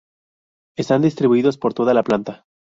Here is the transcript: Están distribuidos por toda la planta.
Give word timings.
Están 0.79 1.03
distribuidos 1.03 1.59
por 1.59 1.75
toda 1.75 1.93
la 1.93 2.01
planta. 2.01 2.47